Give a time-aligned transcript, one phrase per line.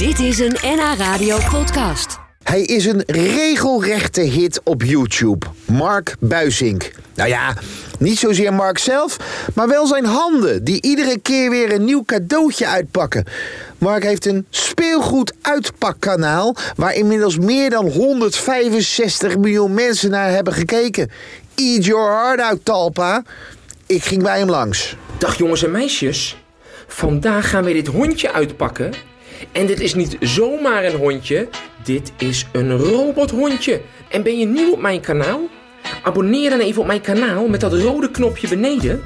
[0.00, 2.18] Dit is een NH Radio podcast.
[2.42, 5.46] Hij is een regelrechte hit op YouTube.
[5.66, 6.90] Mark Buisink.
[7.14, 7.54] Nou ja,
[7.98, 9.16] niet zozeer Mark zelf,
[9.54, 13.24] maar wel zijn handen, die iedere keer weer een nieuw cadeautje uitpakken.
[13.78, 21.10] Mark heeft een speelgoed uitpakkanaal waar inmiddels meer dan 165 miljoen mensen naar hebben gekeken.
[21.54, 23.22] Eat your heart out, Talpa.
[23.86, 24.96] Ik ging bij hem langs.
[25.18, 26.36] Dag jongens en meisjes.
[26.86, 29.09] Vandaag gaan we dit hondje uitpakken.
[29.52, 31.48] En dit is niet zomaar een hondje.
[31.82, 33.80] Dit is een robothondje.
[34.08, 35.40] En ben je nieuw op mijn kanaal?
[36.02, 39.02] Abonneer dan even op mijn kanaal met dat rode knopje beneden.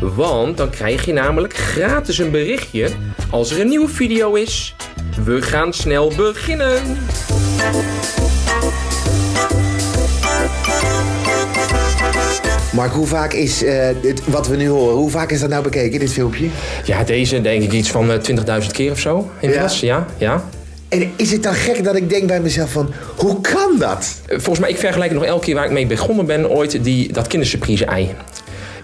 [0.00, 2.88] Want dan krijg je namelijk gratis een berichtje
[3.30, 4.74] als er een nieuwe video is.
[5.24, 6.82] We gaan snel beginnen.
[12.78, 15.62] Mark, hoe vaak is eh, dit, wat we nu horen, hoe vaak is dat nou
[15.62, 16.46] bekeken, dit filmpje?
[16.84, 18.18] Ja, deze denk ik iets van eh,
[18.62, 19.30] 20.000 keer of zo.
[19.40, 20.44] Inmiddels, ja, ja.
[20.88, 24.14] En is het dan gek dat ik denk bij mezelf van, hoe kan dat?
[24.26, 26.84] Eh, Volgens mij, ik vergelijk het nog elke keer waar ik mee begonnen ben ooit,
[26.84, 28.10] die, dat kindersurprise ei.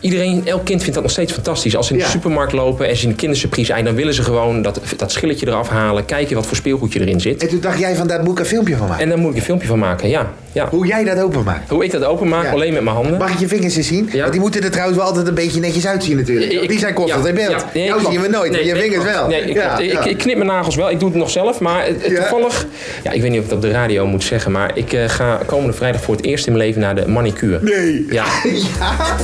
[0.00, 1.76] Iedereen, elk kind vindt dat nog steeds fantastisch.
[1.76, 2.10] Als ze in de Ja.
[2.10, 5.46] supermarkt lopen en ze zien een kindersurprise ei, dan willen ze gewoon dat, dat schilletje
[5.46, 7.42] eraf halen, kijken wat voor speelgoedje erin zit.
[7.42, 9.02] En toen dacht jij van, daar moet ik een filmpje van maken.
[9.02, 10.32] En daar moet ik een filmpje van maken, ja.
[10.54, 10.68] Ja.
[10.70, 11.70] Hoe jij dat openmaakt.
[11.70, 12.50] Hoe ik dat openmaak, Ja.
[12.50, 13.18] alleen met mijn handen.
[13.18, 14.08] Mag ik je vingers eens zien?
[14.12, 14.18] Ja.
[14.20, 16.52] Want die moeten er trouwens wel altijd een beetje netjes uitzien natuurlijk.
[16.52, 17.64] Ik- die zijn constant in beeld.
[17.74, 19.28] nee, Jou zien we nooit, maar Nee, je vingers wel.
[19.28, 19.92] Nee, ik.
[19.92, 20.90] Ik, ik knip mijn nagels wel.
[20.90, 21.60] Ik doe het nog zelf.
[21.60, 22.66] Maar het- het toevallig...
[23.02, 24.52] Ja, ik weet niet of ik dat op de radio moet zeggen.
[24.52, 27.58] Maar ik eh, ga komende vrijdag voor het eerst in mijn leven naar de manicure.
[27.62, 28.06] Nee.
[28.10, 28.24] Ja.
[28.78, 29.16] Ja?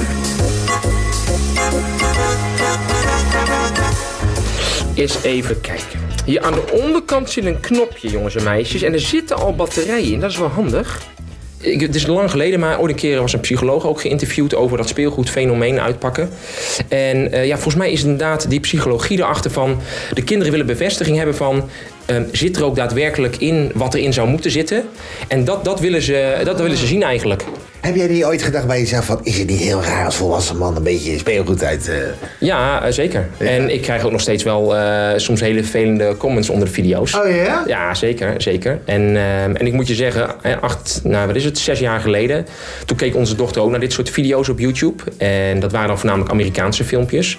[4.95, 6.01] Eens even kijken.
[6.25, 8.83] Hier aan de onderkant zit een knopje, jongens en meisjes.
[8.83, 10.21] En er zitten al batterijen in.
[10.21, 11.01] Dat is wel handig.
[11.61, 14.77] Ik, het is lang geleden, maar ooit een keer was een psycholoog ook geïnterviewd over
[14.77, 16.31] dat speelgoedfenomeen uitpakken.
[16.89, 19.81] En eh, ja, volgens mij is het inderdaad die psychologie erachter van
[20.15, 21.69] de kinderen willen bevestiging hebben van
[22.11, 24.85] ehm, zit er ook daadwerkelijk in wat erin zou moeten zitten.
[25.29, 27.45] En dat, dat, willen, ze, dat willen ze zien eigenlijk.
[27.81, 30.57] Heb jij niet ooit gedacht bij jezelf van, is het niet heel raar als volwassen
[30.57, 31.89] man een beetje speelgoed uit...
[31.89, 31.97] eh,
[32.39, 33.29] Ja, eh, zeker.
[33.39, 37.15] En ik krijg ook nog steeds wel eh, soms hele vervelende comments onder de video's.
[37.15, 37.65] Oh ja?
[37.67, 38.81] Ja, zeker, zeker.
[38.85, 42.47] En, ehm, en ik moet je zeggen, acht, nou wat is het, zes jaar geleden,
[42.87, 45.03] toen keek onze dochter ook naar dit soort video's op YouTube.
[45.17, 47.39] En dat waren dan voornamelijk Amerikaanse filmpjes.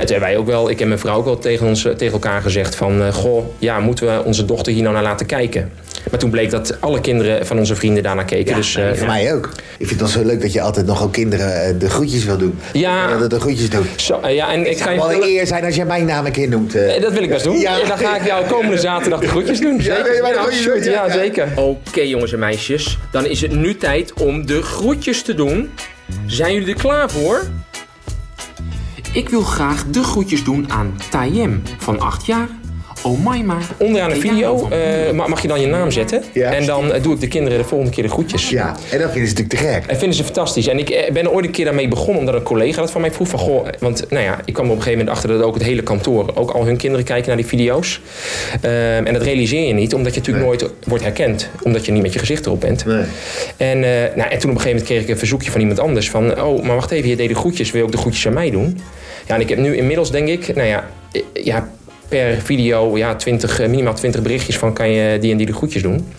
[0.00, 1.92] En toen hebben wij ook wel, ik en mijn vrouw ook wel tegen, ons, eh,
[1.92, 5.26] tegen elkaar gezegd van, eh, goh, ja, moeten we onze dochter hier nou naar laten
[5.26, 5.72] kijken?
[6.10, 8.54] Maar toen bleek dat alle kinderen van onze vrienden daarnaar keken.
[8.54, 9.06] dus, eh, voor ja.
[9.06, 9.46] mij ook.
[9.78, 12.36] Ik vind het dan zo leuk dat je altijd nog ook kinderen de groetjes wil
[12.36, 12.58] doen.
[12.72, 13.16] Ja.
[13.16, 13.86] Dat de groetjes doen.
[13.96, 16.04] Zo, ja, en ik Het ga zou je wel een eer zijn als jij mijn
[16.04, 16.72] naam een keer noemt.
[17.00, 17.58] Dat wil ik best doen.
[17.58, 17.80] Ja.
[17.80, 19.80] En dan ga ik jou komende zaterdag de groetjes doen.
[19.80, 20.04] Zeker.
[20.04, 20.82] de Ja, groetjes doen?
[20.82, 21.12] Ja, Ja, ja.
[21.12, 21.48] zeker.
[21.56, 22.98] Oké, jongens en meisjes.
[23.12, 25.70] Dan is het nu tijd om de groetjes te doen.
[26.26, 27.42] Zijn jullie er klaar voor?
[29.12, 32.48] Ik wil graag de groetjes doen aan Tayem van 8 jaar.
[33.02, 33.58] Omaima.
[33.78, 36.22] Onderaan de video eh, ma- mag je dan je naam zetten.
[36.32, 36.52] Ja.
[36.52, 38.48] En dan eh, doe ik de kinderen de volgende keer de groetjes.
[38.48, 39.86] Ja, en dat vinden ze natuurlijk te gek.
[39.86, 40.66] En vinden ze fantastisch.
[40.66, 43.12] En ik eh, ben ooit een keer daarmee begonnen omdat een collega dat van mij
[43.12, 43.28] vroeg.
[43.28, 45.54] Van, goh, want nou ja, ik kwam er op een gegeven moment achter dat ook
[45.54, 48.00] het hele kantoor, ook al hun kinderen kijken naar die video's.
[48.60, 48.72] Ehm,
[49.06, 51.50] en dat realiseer je niet, omdat je natuurlijk nooit wordt herkend.
[51.62, 52.84] Omdat je niet met je gezicht erop bent.
[52.84, 53.04] Nee.
[53.56, 55.78] En, eh, nou, en toen op een gegeven moment kreeg ik een verzoekje van iemand
[55.78, 56.10] anders.
[56.10, 57.70] Van, oh, maar wacht even, je deed de groetjes.
[57.70, 58.80] Wil je ook de groetjes aan mij doen?
[59.26, 60.84] Ja, en ik heb nu inmiddels denk ik, nou ja,
[61.32, 61.68] ja
[62.10, 65.52] per video ja, 20, eh, minimaal 20 berichtjes van kan je die en die de
[65.52, 66.12] groetjes doen.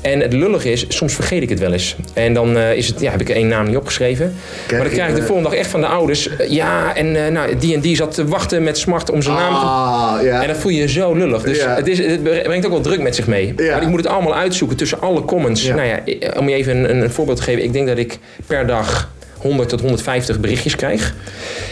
[0.00, 1.96] En het lullige is, soms vergeet ik het wel eens.
[2.12, 4.34] En dan eh, is het, ja, heb ik één naam niet opgeschreven.
[4.70, 6.28] maar dan krijg ik de eh, volgende dag echt van de ouders.
[6.48, 9.60] ja, en nou, die en die zat te wachten met smart om zijn naam te...
[9.60, 10.42] Ah, ja.
[10.42, 11.42] En dat voel je je zo lullig.
[11.42, 13.54] Dus het, is, het brengt ook wel druk met zich mee.
[13.56, 15.66] Maar ik moet het allemaal uitzoeken tussen alle comments.
[15.66, 16.00] Nou ja,
[16.38, 17.62] om je even een, een voorbeeld te geven.
[17.62, 19.10] Ik denk dat ik per dag
[19.40, 21.14] 100 tot 150 berichtjes krijg.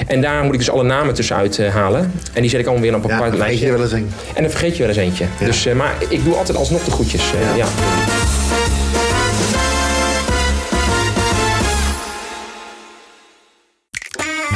[0.06, 2.12] En daar moet ik dus alle namen tussenuit eh, halen.
[2.32, 3.66] En die zet ik allemaal weer op een Ja, apart vergeet lijstje.
[3.66, 4.10] je wel eens een.
[4.34, 5.26] En dan vergeet je wel eens eentje.
[5.38, 5.46] Ja.
[5.46, 7.22] Dus, eh, maar ik doe altijd alsnog de groetjes.
[7.34, 7.56] eh, Ja.
[7.56, 7.66] ja.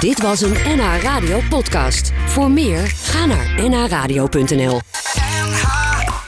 [0.01, 2.12] Dit was een NH Radio podcast.
[2.27, 4.81] Voor meer, ga naar nhradio.nl.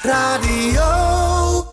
[0.03, 1.24] Radio.